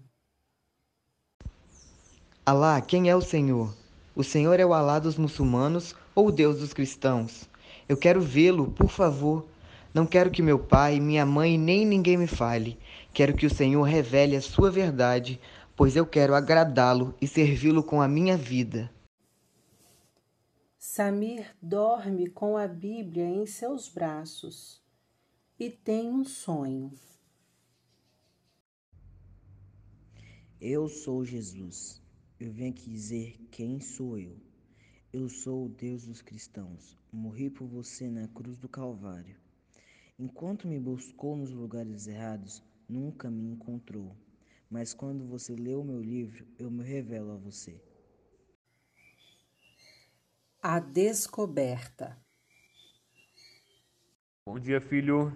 Alá, 2.46 2.80
quem 2.80 3.10
é 3.10 3.16
o 3.16 3.20
Senhor? 3.20 3.76
O 4.16 4.24
Senhor 4.24 4.58
é 4.58 4.66
o 4.66 4.74
Alá 4.74 5.00
dos 5.00 5.18
muçulmanos 5.18 5.94
ou 6.16 6.28
o 6.28 6.32
Deus 6.32 6.60
dos 6.60 6.74
cristãos? 6.74 7.50
Eu 7.90 7.98
quero 7.98 8.22
vê-lo, 8.22 8.72
por 8.72 8.90
favor. 8.90 9.46
Não 9.94 10.06
quero 10.06 10.32
que 10.32 10.42
meu 10.42 10.58
pai, 10.58 11.02
minha 11.02 11.26
mãe 11.26 11.58
nem 11.58 11.86
ninguém 11.86 12.16
me 12.16 12.26
fale. 12.26 12.80
Quero 13.14 13.36
que 13.36 13.46
o 13.46 13.54
Senhor 13.54 13.84
revele 13.84 14.38
a 14.38 14.42
sua 14.42 14.72
verdade, 14.72 15.42
pois 15.76 15.98
eu 15.98 16.06
quero 16.06 16.34
agradá-lo 16.34 17.14
e 17.20 17.28
servi-lo 17.28 17.84
com 17.84 18.02
a 18.02 18.08
minha 18.08 18.38
vida. 18.38 18.90
Samir 20.80 21.54
dorme 21.62 22.30
com 22.30 22.56
a 22.56 22.66
Bíblia 22.66 23.26
em 23.26 23.46
seus 23.46 23.90
braços 23.90 24.83
e 25.60 25.70
tem 25.70 26.10
um 26.10 26.26
sonho. 26.26 26.92
Eu 30.60 30.88
sou 30.88 31.24
Jesus. 31.24 32.02
Eu 32.40 32.52
vim 32.52 32.70
aqui 32.70 32.90
dizer 32.90 33.38
quem 33.52 33.80
sou 33.80 34.18
eu. 34.18 34.38
Eu 35.12 35.30
sou 35.30 35.66
o 35.66 35.70
Deus 35.70 36.06
dos 36.06 36.22
cristãos. 36.22 36.98
Morri 37.12 37.50
por 37.50 37.68
você 37.68 38.10
na 38.10 38.28
cruz 38.28 38.58
do 38.58 38.68
Calvário. 38.68 39.38
Enquanto 40.18 40.68
me 40.68 40.80
buscou 40.80 41.36
nos 41.36 41.52
lugares 41.52 42.08
errados, 42.08 42.64
nunca 42.88 43.30
me 43.30 43.46
encontrou. 43.46 44.18
Mas 44.70 44.94
quando 44.94 45.28
você 45.28 45.56
lê 45.56 45.76
o 45.76 45.84
meu 45.84 46.02
livro, 46.02 46.48
eu 46.58 46.72
me 46.72 46.84
revelo 46.84 47.32
a 47.32 47.38
você. 47.38 47.80
A 50.62 50.80
descoberta. 50.80 52.18
Bom 54.46 54.60
dia, 54.60 54.82
filho. 54.82 55.34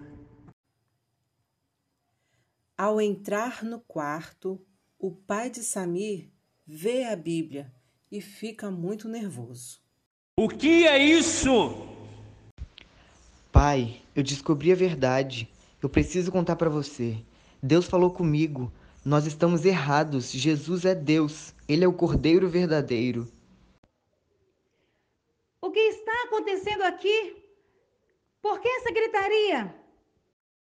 Ao 2.76 3.00
entrar 3.00 3.64
no 3.64 3.80
quarto, 3.80 4.60
o 4.98 5.10
pai 5.10 5.48
de 5.48 5.62
Samir 5.62 6.28
vê 6.66 7.04
a 7.04 7.16
Bíblia 7.16 7.72
e 8.12 8.20
fica 8.20 8.70
muito 8.70 9.08
nervoso. 9.08 9.80
O 10.36 10.46
que 10.46 10.86
é 10.86 10.98
isso? 10.98 11.50
Pai, 13.50 14.02
eu 14.14 14.22
descobri 14.22 14.72
a 14.72 14.76
verdade. 14.76 15.50
Eu 15.82 15.88
preciso 15.88 16.30
contar 16.30 16.56
para 16.56 16.68
você. 16.68 17.16
Deus 17.62 17.86
falou 17.86 18.10
comigo. 18.10 18.70
Nós 19.02 19.24
estamos 19.24 19.64
errados. 19.64 20.30
Jesus 20.30 20.84
é 20.84 20.94
Deus. 20.94 21.54
Ele 21.66 21.82
é 21.82 21.88
o 21.88 21.94
Cordeiro 21.94 22.46
verdadeiro. 22.46 23.26
O 25.62 25.70
que 25.70 25.80
está 25.80 26.12
acontecendo 26.26 26.82
aqui? 26.82 27.47
Por 28.42 28.60
que 28.60 28.68
essa 28.68 28.92
gritaria? 28.92 29.74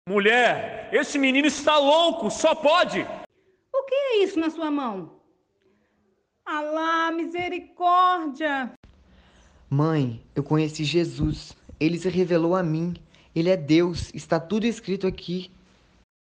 Mulher, 0.07 0.89
esse 0.91 1.17
menino 1.19 1.47
está 1.47 1.77
louco, 1.77 2.31
só 2.31 2.55
pode. 2.55 3.01
O 3.73 3.83
que 3.83 3.95
é 3.95 4.23
isso 4.23 4.39
na 4.39 4.49
sua 4.49 4.71
mão? 4.71 5.19
Alá, 6.45 7.11
misericórdia! 7.11 8.71
Mãe, 9.69 10.23
eu 10.33 10.43
conheci 10.43 10.83
Jesus. 10.85 11.55
Ele 11.79 11.99
se 11.99 12.09
revelou 12.09 12.55
a 12.55 12.63
mim. 12.63 12.95
Ele 13.35 13.49
é 13.49 13.57
Deus. 13.57 14.09
Está 14.13 14.39
tudo 14.39 14.65
escrito 14.65 15.05
aqui. 15.05 15.51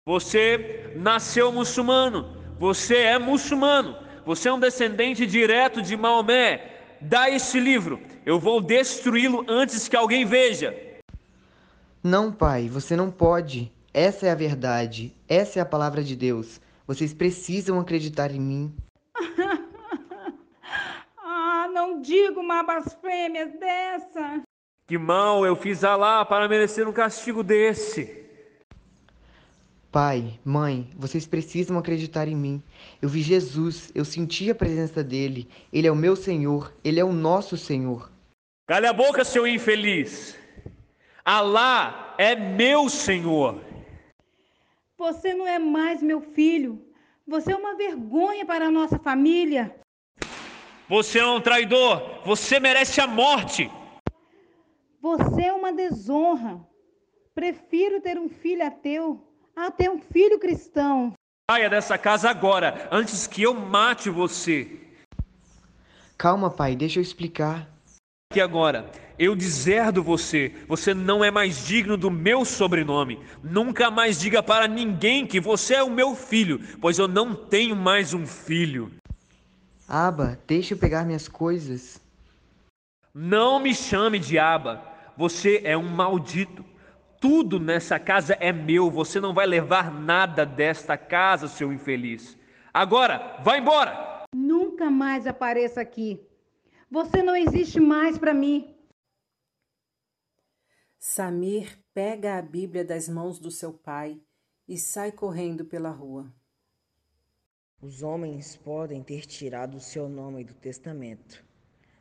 Você 0.07 0.91
nasceu 0.95 1.51
muçulmano. 1.51 2.35
Você 2.59 2.95
é 2.97 3.19
muçulmano. 3.19 3.95
Você 4.25 4.49
é 4.49 4.53
um 4.53 4.59
descendente 4.59 5.25
direto 5.25 5.81
de 5.81 5.95
Maomé. 5.95 6.81
Dá 6.99 7.29
esse 7.29 7.59
livro. 7.59 8.01
Eu 8.25 8.39
vou 8.39 8.59
destruí-lo 8.59 9.45
antes 9.47 9.87
que 9.87 9.95
alguém 9.95 10.25
veja. 10.25 10.86
Não, 12.03 12.31
pai, 12.31 12.69
você 12.69 12.95
não 12.95 13.11
pode. 13.11 13.71
Essa 13.93 14.27
é 14.27 14.31
a 14.31 14.35
verdade. 14.35 15.13
Essa 15.27 15.59
é 15.59 15.61
a 15.61 15.65
palavra 15.65 16.03
de 16.03 16.15
Deus. 16.15 16.61
Vocês 16.85 17.13
precisam 17.13 17.79
acreditar 17.79 18.31
em 18.31 18.39
mim. 18.39 18.75
não 21.77 22.01
digo 22.01 22.39
uma 22.39 22.63
blasfêmia 22.63 23.47
dessa. 23.47 24.41
Que 24.87 24.97
mal 24.97 25.45
eu 25.45 25.55
fiz 25.55 25.83
a 25.83 25.95
lá 25.95 26.25
para 26.25 26.47
merecer 26.47 26.87
um 26.87 26.93
castigo 26.93 27.43
desse. 27.43 28.25
Pai, 29.91 30.39
mãe, 30.43 30.89
vocês 30.97 31.25
precisam 31.25 31.77
acreditar 31.77 32.27
em 32.27 32.35
mim. 32.35 32.63
Eu 33.01 33.07
vi 33.07 33.21
Jesus, 33.21 33.91
eu 33.93 34.03
senti 34.03 34.49
a 34.49 34.55
presença 34.55 35.03
dele. 35.03 35.47
Ele 35.71 35.87
é 35.87 35.91
o 35.91 35.95
meu 35.95 36.15
Senhor, 36.15 36.73
ele 36.83 36.99
é 36.99 37.05
o 37.05 37.13
nosso 37.13 37.57
Senhor. 37.57 38.09
Cale 38.67 38.87
a 38.87 38.93
boca, 38.93 39.23
seu 39.23 39.47
infeliz. 39.47 40.37
Alá 41.29 42.15
é 42.17 42.37
meu 42.37 42.87
Senhor. 42.87 43.59
Você 44.97 45.33
não 45.33 45.45
é 45.45 45.59
mais 45.59 46.01
meu 46.01 46.21
filho. 46.21 46.81
Você 47.27 47.51
é 47.51 47.55
uma 47.57 47.75
vergonha 47.75 48.45
para 48.45 48.67
a 48.67 48.71
nossa 48.71 48.97
família. 48.97 49.75
Você 50.87 51.19
é 51.19 51.25
um 51.25 51.41
traidor. 51.41 52.21
Você 52.23 52.61
merece 52.61 53.01
a 53.01 53.07
morte. 53.07 53.69
Você 55.01 55.41
é 55.41 55.51
uma 55.51 55.73
desonra. 55.73 56.65
Prefiro 57.35 57.99
ter 57.99 58.17
um 58.17 58.29
filho 58.29 58.65
ateu 58.65 59.21
a 59.53 59.69
ter 59.69 59.89
um 59.89 59.99
filho 59.99 60.39
cristão. 60.39 61.11
Saia 61.51 61.69
dessa 61.69 61.97
casa 61.97 62.29
agora, 62.29 62.87
antes 62.89 63.27
que 63.27 63.41
eu 63.41 63.53
mate 63.53 64.09
você. 64.09 64.79
Calma, 66.17 66.49
pai, 66.49 66.73
deixa 66.73 66.99
eu 66.99 67.03
explicar. 67.03 67.67
Que 68.31 68.39
agora 68.39 68.89
eu 69.19 69.35
deserdo 69.35 70.03
você, 70.03 70.53
você 70.67 70.93
não 70.93 71.23
é 71.23 71.31
mais 71.31 71.65
digno 71.65 71.97
do 71.97 72.11
meu 72.11 72.45
sobrenome. 72.45 73.19
Nunca 73.43 73.89
mais 73.89 74.19
diga 74.19 74.43
para 74.43 74.67
ninguém 74.67 75.25
que 75.25 75.39
você 75.39 75.75
é 75.75 75.83
o 75.83 75.89
meu 75.89 76.15
filho, 76.15 76.61
pois 76.79 76.99
eu 76.99 77.07
não 77.07 77.33
tenho 77.33 77.75
mais 77.75 78.13
um 78.13 78.27
filho. 78.27 78.91
Aba, 79.87 80.37
deixa 80.45 80.73
eu 80.73 80.77
pegar 80.77 81.05
minhas 81.05 81.27
coisas. 81.27 81.99
Não 83.13 83.59
me 83.59 83.73
chame 83.73 84.19
de 84.19 84.37
Aba, 84.37 84.83
você 85.17 85.61
é 85.63 85.75
um 85.75 85.87
maldito. 85.89 86.63
Tudo 87.19 87.59
nessa 87.59 87.97
casa 87.97 88.37
é 88.39 88.53
meu, 88.53 88.91
você 88.91 89.19
não 89.19 89.33
vai 89.33 89.47
levar 89.47 89.91
nada 89.91 90.45
desta 90.45 90.95
casa, 90.95 91.47
seu 91.47 91.73
infeliz. 91.73 92.37
Agora, 92.71 93.37
vá 93.43 93.57
embora! 93.57 94.25
Nunca 94.35 94.91
mais 94.91 95.25
apareça 95.25 95.81
aqui. 95.81 96.21
Você 96.91 97.23
não 97.23 97.35
existe 97.35 97.79
mais 97.79 98.19
para 98.19 98.35
mim. 98.35 98.76
Samir 101.09 101.79
pega 101.93 102.37
a 102.37 102.41
Bíblia 102.41 102.83
das 102.83 103.07
mãos 103.07 103.39
do 103.39 103.49
seu 103.49 103.71
pai 103.71 104.21
e 104.67 104.77
sai 104.77 105.09
correndo 105.09 105.63
pela 105.63 105.89
rua. 105.89 106.29
Os 107.81 108.03
homens 108.03 108.57
podem 108.57 109.01
ter 109.01 109.25
tirado 109.25 109.77
o 109.77 109.79
seu 109.79 110.09
nome 110.09 110.43
do 110.43 110.53
testamento, 110.53 111.45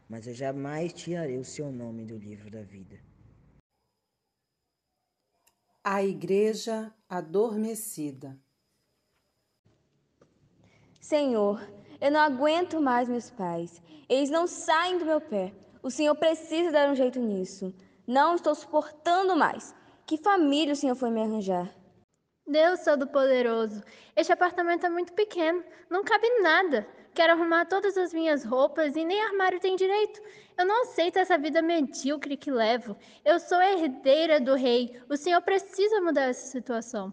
mas 0.09 0.27
eu 0.27 0.35
jamais 0.35 0.93
tirarei 0.93 1.39
o 1.39 1.45
seu 1.45 1.71
nome 1.71 2.05
do 2.05 2.19
livro 2.19 2.51
da 2.51 2.63
vida. 2.63 3.01
A 5.85 6.03
igreja 6.03 6.93
adormecida. 7.09 8.37
Senhor, 11.01 11.61
eu 12.01 12.11
não 12.11 12.21
aguento 12.21 12.81
mais 12.81 13.09
meus 13.09 13.31
pais. 13.31 13.81
Eles 14.09 14.31
não 14.31 14.49
saem 14.49 14.99
do 14.99 15.07
meu 15.07 15.21
pé. 15.21 15.55
O 15.81 15.93
Senhor 15.93 16.17
precisa 16.17 16.73
dar 16.73 16.91
um 16.91 16.97
jeito 16.97 17.21
nisso. 17.21 17.73
Não 18.07 18.35
estou 18.37 18.55
suportando 18.55 19.35
mais. 19.37 19.75
Que 20.07 20.17
família 20.17 20.73
o 20.73 20.77
Senhor 20.77 20.95
foi 20.95 21.11
me 21.11 21.21
arranjar? 21.21 21.75
Deus 22.47 22.85
Todo-Poderoso, 22.85 23.83
este 24.15 24.33
apartamento 24.33 24.87
é 24.87 24.89
muito 24.89 25.13
pequeno, 25.13 25.65
não 25.91 26.05
cabe 26.05 26.29
nada. 26.41 26.87
Quero 27.13 27.33
arrumar 27.33 27.65
todas 27.65 27.97
as 27.97 28.13
minhas 28.13 28.45
roupas 28.45 28.95
e 28.95 29.05
nem 29.05 29.21
armário 29.21 29.59
tem 29.59 29.75
direito. 29.75 30.21
Eu 30.57 30.65
não 30.65 30.83
aceito 30.83 31.19
essa 31.19 31.37
vida 31.37 31.61
medíocre 31.61 32.37
que 32.37 32.51
levo. 32.51 32.97
Eu 33.25 33.41
sou 33.41 33.61
herdeira 33.61 34.39
do 34.39 34.55
rei. 34.55 35.01
O 35.09 35.17
Senhor 35.17 35.41
precisa 35.41 36.01
mudar 36.01 36.25
essa 36.25 36.47
situação. 36.47 37.13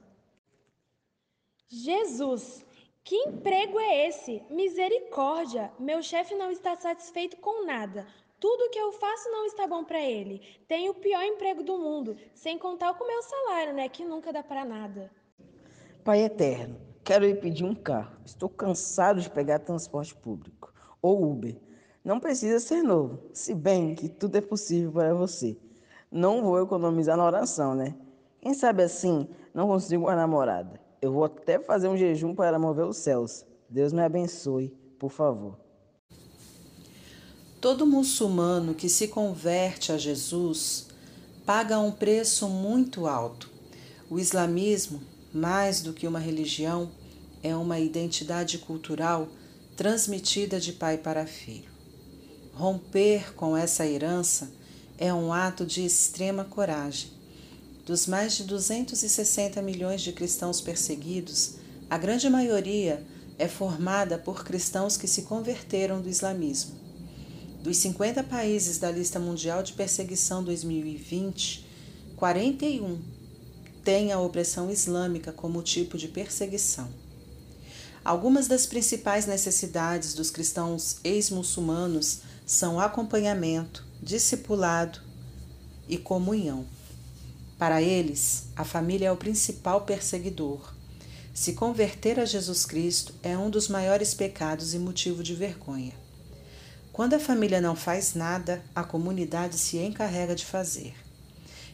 Jesus, 1.68 2.66
que 3.04 3.16
emprego 3.16 3.80
é 3.80 4.08
esse? 4.08 4.44
Misericórdia! 4.50 5.72
Meu 5.80 6.04
chefe 6.04 6.36
não 6.36 6.52
está 6.52 6.76
satisfeito 6.76 7.38
com 7.38 7.66
nada. 7.66 8.06
Tudo 8.44 8.70
que 8.72 8.78
eu 8.78 8.92
faço 8.92 9.32
não 9.32 9.46
está 9.46 9.66
bom 9.66 9.86
para 9.86 10.02
ele. 10.02 10.42
Tenho 10.68 10.92
o 10.92 10.96
pior 10.96 11.24
emprego 11.24 11.64
do 11.64 11.78
mundo, 11.78 12.18
sem 12.36 12.60
contar 12.60 12.94
com 12.94 13.06
o 13.06 13.08
meu 13.08 13.24
salário, 13.24 13.74
né? 13.74 13.88
Que 13.88 14.04
nunca 14.04 14.34
dá 14.34 14.44
para 14.44 14.66
nada. 14.66 15.10
Pai 16.04 16.24
eterno, 16.24 16.76
quero 17.06 17.26
ir 17.26 17.40
pedir 17.40 17.64
um 17.64 17.74
carro. 17.74 18.18
Estou 18.26 18.50
cansado 18.50 19.22
de 19.22 19.30
pegar 19.30 19.60
transporte 19.60 20.14
público 20.14 20.74
ou 21.02 21.24
Uber. 21.24 21.56
Não 22.04 22.20
precisa 22.20 22.60
ser 22.60 22.84
novo, 22.84 23.18
se 23.32 23.56
bem 23.56 23.96
que 23.96 24.10
tudo 24.10 24.38
é 24.38 24.42
possível 24.42 24.92
para 24.92 25.14
você. 25.14 25.58
Não 26.12 26.44
vou 26.44 26.62
economizar 26.62 27.16
na 27.16 27.26
oração, 27.26 27.74
né? 27.74 27.96
Quem 28.42 28.54
sabe 28.54 28.84
assim 28.84 29.26
não 29.54 29.70
consigo 29.70 30.04
uma 30.04 30.18
namorada. 30.18 30.82
Eu 31.02 31.14
vou 31.14 31.24
até 31.24 31.60
fazer 31.60 31.88
um 31.88 31.96
jejum 31.96 32.36
para 32.36 32.60
mover 32.60 32.84
os 32.84 32.98
céus. 32.98 33.46
Deus 33.70 33.94
me 33.94 34.04
abençoe, 34.04 34.68
por 35.00 35.12
favor. 35.12 35.63
Todo 37.64 37.88
muçulmano 37.88 38.74
que 38.74 38.90
se 38.90 39.08
converte 39.08 39.94
a 39.94 39.98
Jesus 39.98 40.88
paga 41.46 41.80
um 41.80 41.94
preço 41.94 42.50
muito 42.50 43.08
alto. 43.08 43.50
O 44.10 44.20
islamismo, 44.20 45.02
mais 45.34 45.80
do 45.82 45.94
que 45.94 46.06
uma 46.06 46.20
religião, 46.20 46.92
é 47.42 47.56
uma 47.56 47.80
identidade 47.80 48.58
cultural 48.58 49.30
transmitida 49.78 50.60
de 50.60 50.74
pai 50.74 50.98
para 50.98 51.26
filho. 51.26 51.72
Romper 52.54 53.34
com 53.34 53.56
essa 53.56 53.88
herança 53.88 54.52
é 54.98 55.14
um 55.14 55.32
ato 55.32 55.66
de 55.66 55.86
extrema 55.86 56.44
coragem. 56.44 57.12
Dos 57.86 58.08
mais 58.08 58.36
de 58.36 58.44
260 58.44 59.62
milhões 59.62 60.02
de 60.02 60.12
cristãos 60.12 60.60
perseguidos, 60.60 61.56
a 61.90 61.98
grande 61.98 62.30
maioria 62.30 63.08
é 63.40 63.48
formada 63.48 64.18
por 64.18 64.44
cristãos 64.44 64.98
que 64.98 65.08
se 65.08 65.22
converteram 65.22 66.02
do 66.02 66.10
islamismo. 66.10 66.83
Dos 67.64 67.78
50 67.78 68.24
países 68.24 68.78
da 68.78 68.92
lista 68.92 69.22
mundial 69.22 69.64
de 69.64 69.72
perseguição 69.72 70.44
2020, 70.44 71.66
41 72.18 73.00
têm 73.86 74.12
a 74.12 74.20
opressão 74.20 74.70
islâmica 74.70 75.32
como 75.32 75.64
tipo 75.64 75.98
de 75.98 76.10
perseguição. 76.10 76.90
Algumas 78.04 78.50
das 78.50 78.66
principais 78.66 79.26
necessidades 79.26 80.14
dos 80.14 80.30
cristãos 80.30 80.98
ex-muçulmanos 81.06 82.20
são 82.46 82.82
acompanhamento, 82.82 83.88
discipulado 84.02 85.00
e 85.88 85.98
comunhão. 85.98 86.66
Para 87.58 87.82
eles, 87.82 88.44
a 88.58 88.66
família 88.66 89.08
é 89.08 89.12
o 89.14 89.16
principal 89.16 89.86
perseguidor. 89.86 90.74
Se 91.34 91.54
converter 91.54 92.20
a 92.20 92.26
Jesus 92.26 92.66
Cristo 92.66 93.14
é 93.24 93.38
um 93.38 93.50
dos 93.50 93.70
maiores 93.70 94.14
pecados 94.14 94.74
e 94.74 94.80
motivo 94.80 95.24
de 95.24 95.34
vergonha. 95.34 96.03
Quando 96.94 97.16
a 97.16 97.20
família 97.20 97.60
não 97.60 97.76
faz 97.76 98.14
nada, 98.14 98.64
a 98.76 98.84
comunidade 98.84 99.58
se 99.58 99.80
encarrega 99.80 100.36
de 100.36 100.46
fazer. 100.46 100.94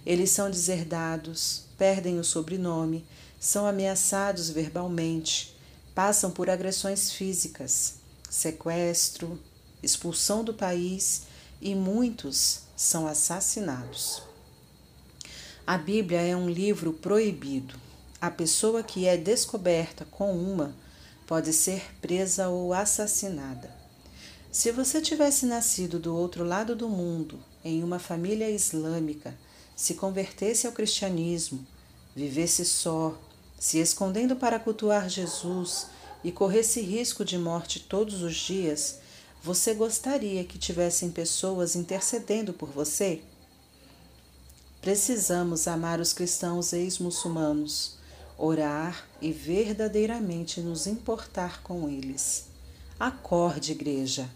Eles 0.05 0.32
são 0.32 0.49
deserdados, 0.49 1.65
perdem 1.77 2.17
o 2.17 2.23
sobrenome, 2.23 3.05
são 3.38 3.67
ameaçados 3.67 4.49
verbalmente, 4.49 5.53
passam 5.93 6.32
por 6.32 6.49
agressões 6.49 7.12
físicas, 7.12 7.95
sequestro, 8.29 9.38
expulsão 9.84 10.41
do 10.41 10.53
país 10.53 11.23
e 11.62 11.75
muitos 11.75 12.62
são 12.77 13.05
assassinados. 13.05 14.23
A 15.67 15.77
Bíblia 15.77 16.21
é 16.21 16.34
um 16.34 16.49
livro 16.49 16.93
proibido. 16.93 17.75
A 18.21 18.32
pessoa 18.32 18.82
que 18.82 19.05
é 19.05 19.17
descoberta 19.17 20.05
com 20.05 20.32
uma 20.32 20.73
pode 21.27 21.51
ser 21.51 21.93
presa 21.99 22.47
ou 22.47 22.73
assassinada. 22.73 23.79
Se 24.51 24.71
você 24.71 24.99
tivesse 24.99 25.45
nascido 25.45 25.99
do 25.99 26.15
outro 26.15 26.43
lado 26.43 26.75
do 26.75 26.89
mundo, 26.89 27.39
em 27.63 27.83
uma 27.83 27.99
família 27.99 28.49
islâmica, 28.49 29.38
se 29.75 29.93
convertesse 29.93 30.65
ao 30.65 30.73
cristianismo, 30.73 31.65
vivesse 32.15 32.65
só, 32.65 33.15
se 33.59 33.77
escondendo 33.77 34.35
para 34.35 34.59
cultuar 34.59 35.07
Jesus 35.07 35.85
e 36.23 36.31
corresse 36.31 36.81
risco 36.81 37.23
de 37.23 37.38
morte 37.38 37.79
todos 37.79 38.23
os 38.23 38.35
dias, 38.35 38.97
você 39.43 39.75
gostaria 39.75 40.43
que 40.43 40.57
tivessem 40.57 41.12
pessoas 41.12 41.75
intercedendo 41.75 42.51
por 42.51 42.69
você? 42.69 43.21
Precisamos 44.81 45.67
amar 45.67 45.99
os 45.99 46.12
cristãos 46.12 46.73
ex-muçulmanos, 46.73 47.97
orar 48.35 49.07
e 49.21 49.31
verdadeiramente 49.31 50.59
nos 50.59 50.88
importar 50.88 51.62
com 51.62 51.88
eles. 51.88 52.45
Acorde, 52.99 53.73
igreja. 53.73 54.29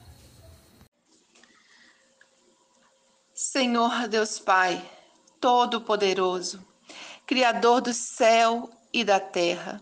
Senhor 3.54 4.08
Deus 4.08 4.40
Pai, 4.40 4.84
Todo-Poderoso, 5.40 6.66
Criador 7.24 7.82
do 7.82 7.94
céu 7.94 8.68
e 8.92 9.04
da 9.04 9.20
terra, 9.20 9.80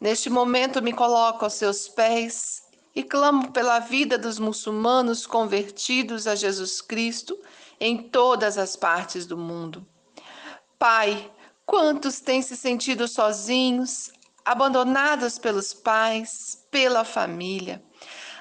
neste 0.00 0.30
momento 0.30 0.80
me 0.80 0.92
coloco 0.92 1.44
aos 1.44 1.54
seus 1.54 1.88
pés 1.88 2.62
e 2.94 3.02
clamo 3.02 3.50
pela 3.50 3.80
vida 3.80 4.16
dos 4.16 4.38
muçulmanos 4.38 5.26
convertidos 5.26 6.28
a 6.28 6.36
Jesus 6.36 6.80
Cristo 6.80 7.36
em 7.80 8.08
todas 8.08 8.56
as 8.56 8.76
partes 8.76 9.26
do 9.26 9.36
mundo. 9.36 9.84
Pai, 10.78 11.28
quantos 11.66 12.20
têm 12.20 12.40
se 12.40 12.56
sentido 12.56 13.08
sozinhos, 13.08 14.12
abandonados 14.44 15.40
pelos 15.40 15.74
pais, 15.74 16.64
pela 16.70 17.04
família, 17.04 17.82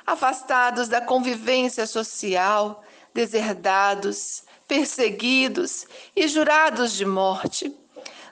afastados 0.05 0.87
da 0.87 1.01
convivência 1.01 1.87
social, 1.87 2.83
deserdados, 3.11 4.43
perseguidos 4.71 5.85
e 6.15 6.29
jurados 6.29 6.93
de 6.93 7.05
morte. 7.05 7.77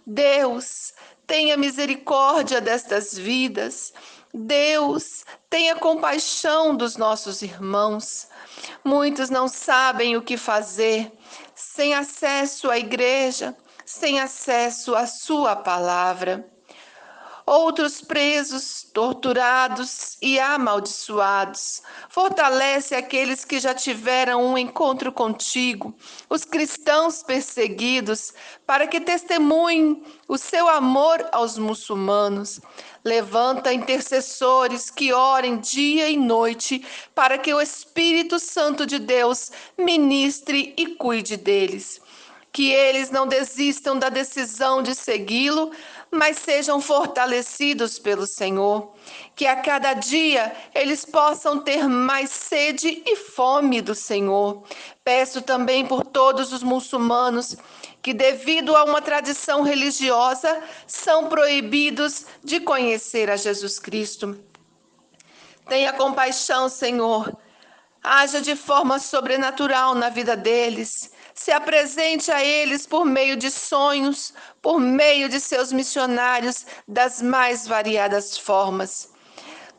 Deus, 0.08 0.94
tenha 1.28 1.58
misericórdia 1.58 2.62
destas 2.62 3.14
vidas. 3.14 3.92
Deus, 4.34 5.26
tenha 5.50 5.76
compaixão 5.76 6.74
dos 6.74 6.96
nossos 6.96 7.42
irmãos. 7.42 8.30
Muitos 8.86 9.30
não 9.30 9.50
sabem 9.50 10.16
o 10.16 10.22
que 10.22 10.38
fazer, 10.38 11.12
sem 11.54 11.94
acesso 11.94 12.70
à 12.70 12.78
igreja, 12.80 13.54
sem 13.86 14.22
acesso 14.22 14.96
à 14.96 15.06
Sua 15.06 15.58
palavra 15.58 16.50
outros 17.50 18.00
presos, 18.00 18.86
torturados 18.94 20.18
e 20.22 20.40
amaldiçoados. 20.40 21.82
Fortalece 22.08 22.94
aqueles 22.94 23.44
que 23.44 23.60
já 23.60 23.74
tiveram 23.74 24.46
um 24.46 24.56
encontro 24.56 25.12
contigo, 25.12 25.96
os 26.30 26.46
cristãos 26.46 27.24
perseguidos, 27.24 28.34
para 28.68 28.86
que 28.86 29.02
testemunhem 29.02 30.04
o 30.28 30.38
seu 30.38 30.70
amor 30.70 31.28
aos 31.32 31.58
muçulmanos. 31.58 32.62
Levanta 33.04 33.74
intercessores 33.74 34.92
que 34.92 35.12
orem 35.12 35.58
dia 35.58 36.08
e 36.08 36.18
noite 36.18 36.86
para 37.16 37.38
que 37.38 37.52
o 37.52 37.60
Espírito 37.60 38.38
Santo 38.38 38.86
de 38.86 39.00
Deus 39.00 39.52
ministre 39.76 40.76
e 40.78 40.86
cuide 40.96 41.36
deles. 41.36 42.00
Que 42.52 42.72
eles 42.72 43.12
não 43.12 43.28
desistam 43.28 43.98
da 43.98 44.10
decisão 44.10 44.82
de 44.82 44.96
segui-lo, 44.96 45.72
mas 46.12 46.38
sejam 46.38 46.82
fortalecidos 46.82 48.00
pelo 48.00 48.26
Senhor, 48.26 48.94
que 49.36 49.46
a 49.46 49.56
cada 49.56 49.94
dia 49.94 50.56
eles 50.74 51.06
possam 51.06 51.60
ter 51.60 51.88
mais 51.88 52.30
sede 52.32 53.04
e 53.06 53.16
fome 53.16 53.82
do 53.82 53.94
Senhor. 53.94 54.64
Peço 55.04 55.42
também 55.42 55.86
por 55.86 56.04
todos 56.04 56.52
os 56.52 56.64
muçulmanos 56.64 57.56
que, 58.02 58.14
devido 58.14 58.76
a 58.76 58.84
uma 58.84 59.02
tradição 59.02 59.62
religiosa, 59.62 60.62
são 60.88 61.28
proibidos 61.28 62.26
de 62.44 62.60
conhecer 62.60 63.30
a 63.30 63.36
Jesus 63.36 63.78
Cristo. 63.78 64.40
Tenha 65.68 65.94
compaixão, 65.94 66.68
Senhor. 66.68 67.32
Haja 68.02 68.42
de 68.42 68.56
forma 68.56 68.98
sobrenatural 68.98 69.94
na 69.94 70.10
vida 70.10 70.36
deles 70.36 71.12
se 71.40 71.54
apresente 71.54 72.30
a 72.34 72.44
eles 72.44 72.86
por 72.86 73.06
meio 73.06 73.38
de 73.38 73.50
sonhos, 73.50 74.34
por 74.62 74.78
meio 74.78 75.30
de 75.30 75.40
seus 75.40 75.72
missionários 75.72 76.66
das 76.86 77.22
mais 77.22 77.66
variadas 77.66 78.38
formas. 78.38 79.14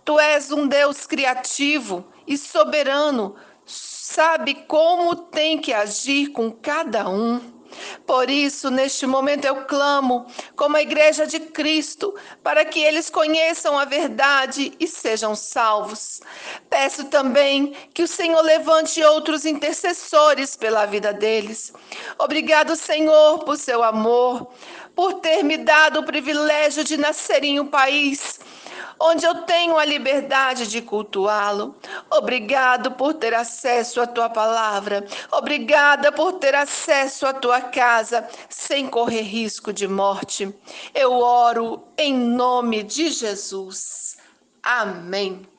Tu 0.03 0.19
és 0.19 0.51
um 0.51 0.67
Deus 0.67 1.07
criativo 1.07 2.03
e 2.27 2.39
soberano, 2.39 3.37
sabe 3.67 4.55
como 4.67 5.15
tem 5.15 5.61
que 5.61 5.75
agir 5.75 6.29
com 6.29 6.51
cada 6.51 7.07
um. 7.07 7.60
Por 8.07 8.31
isso, 8.31 8.71
neste 8.71 9.07
momento 9.07 9.45
eu 9.45 9.65
clamo, 9.65 10.27
como 10.57 10.77
a 10.77 10.83
igreja 10.83 11.27
de 11.27 11.41
Cristo, 11.41 12.15
para 12.43 12.65
que 12.65 12.81
eles 12.81 13.09
conheçam 13.11 13.79
a 13.79 13.85
verdade 13.85 14.73
e 14.81 14.87
sejam 14.87 15.35
salvos. 15.35 16.21
Peço 16.69 17.05
também 17.05 17.75
que 17.95 18.03
o 18.03 18.09
Senhor 18.09 18.43
levante 18.43 19.03
outros 19.03 19.45
intercessores 19.45 20.57
pela 20.57 20.87
vida 20.87 21.13
deles. 21.13 21.73
Obrigado, 22.19 22.77
Senhor, 22.77 23.41
por 23.41 23.57
seu 23.57 23.83
amor, 23.83 24.53
por 24.95 25.15
ter 25.15 25.43
me 25.43 25.57
dado 25.57 26.01
o 26.01 26.05
privilégio 26.05 26.85
de 26.85 26.97
nascer 26.97 27.45
em 27.45 27.61
um 27.61 27.67
país 27.67 28.41
onde 29.01 29.25
eu 29.25 29.35
tenho 29.43 29.79
a 29.79 29.85
liberdade 29.85 30.67
de 30.69 30.83
cultuá-lo. 30.83 31.75
Obrigado 32.11 32.93
por 32.93 33.15
ter 33.15 33.35
acesso 33.35 34.01
à 34.01 34.07
tua 34.07 34.29
palavra. 34.29 35.07
Obrigada 35.33 36.13
por 36.13 36.35
ter 36.35 36.55
acesso 36.55 37.27
à 37.27 37.33
tua 37.33 37.61
casa 37.63 38.29
sem 38.49 38.87
correr 38.87 39.23
risco 39.23 39.73
de 39.73 39.89
morte. 39.89 40.55
Eu 40.95 41.13
oro 41.15 41.83
em 41.97 42.13
nome 42.13 42.83
de 42.83 43.11
Jesus. 43.11 44.19
Amém. 44.63 45.50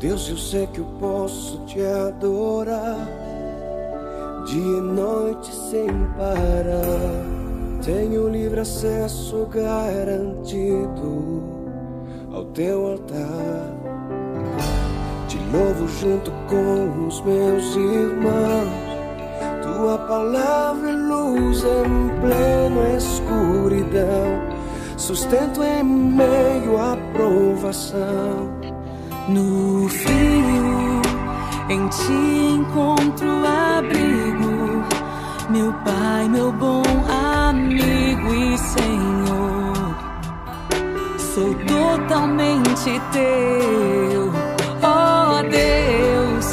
Deus, 0.00 0.30
eu 0.30 0.36
sei 0.38 0.66
que 0.66 0.78
eu 0.78 0.86
posso 0.98 1.58
te 1.66 1.78
adorar 1.82 3.06
dia 4.46 4.78
e 4.78 4.80
noite 4.80 5.54
sem 5.54 5.88
parar. 6.16 7.22
Tenho 7.84 8.30
livre 8.30 8.60
acesso 8.60 9.46
garantido 9.46 11.42
ao 12.32 12.46
teu 12.46 12.92
altar. 12.92 13.74
Te 15.28 15.38
louvo 15.52 15.86
junto 15.86 16.30
com 16.48 17.06
os 17.06 17.20
meus 17.20 17.76
irmãos. 17.76 18.90
Tua 19.62 19.98
palavra 19.98 20.88
é 20.88 20.94
luz 20.94 21.62
em 21.62 22.20
plena 22.20 22.96
escuridão, 22.96 24.40
sustento 24.96 25.62
em 25.62 25.84
meio 25.84 26.78
à 26.78 26.96
provação. 27.12 28.59
No 29.28 29.88
frio, 29.88 31.02
em 31.68 31.88
ti 31.88 32.56
encontro 32.56 33.28
abrigo, 33.76 34.84
meu 35.50 35.72
Pai, 35.84 36.28
meu 36.28 36.50
bom 36.52 36.82
amigo 37.48 38.34
e 38.34 38.58
Senhor. 38.58 39.94
Sou 41.18 41.54
totalmente 41.54 43.00
teu, 43.12 44.32
oh 44.82 45.42
Deus. 45.42 46.50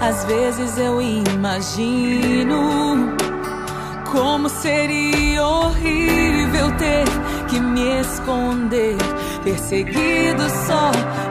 Às 0.00 0.24
vezes 0.24 0.78
eu 0.78 1.00
imagino 1.00 2.60
como 4.10 4.48
seria 4.48 5.46
horrível 5.46 6.72
ter 6.76 7.04
que 7.48 7.60
me 7.60 8.00
esconder 8.00 8.96
perseguido 9.44 10.42
só 10.66 10.90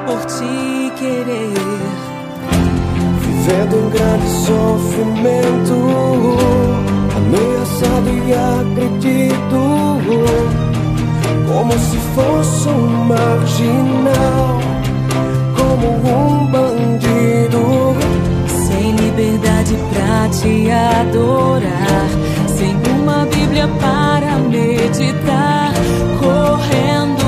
por 0.10 0.26
te 0.26 0.92
querer. 0.98 1.54
Vivendo 3.22 3.76
um 3.78 3.90
grande 3.92 4.30
sofrimento, 4.48 5.76
ameaçado 7.16 8.10
e 8.10 8.34
agredido, 8.34 9.62
como 11.48 11.74
se 11.74 11.98
fosse 12.16 12.70
um 12.70 13.06
marginal, 13.06 14.60
como 15.56 15.88
um 16.10 16.46
bandido. 16.48 17.62
Sem 18.68 18.92
liberdade 18.96 19.76
pra 19.94 20.28
te 20.30 20.72
adorar, 20.72 22.10
sem 22.48 22.76
uma 23.00 23.26
Bíblia 23.26 23.68
para 23.80 24.38
meditar, 24.38 25.72
correndo 26.20 27.19